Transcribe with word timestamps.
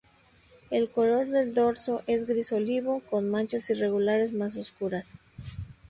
El 0.71 0.89
color 0.89 1.27
del 1.27 1.53
dorso 1.53 2.01
es 2.07 2.25
gris-olivo, 2.25 3.01
con 3.01 3.29
manchas 3.29 3.69
irregulares 3.69 4.33
más 4.33 4.57
oscuras. 4.57 5.21